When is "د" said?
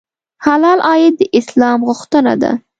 1.17-1.21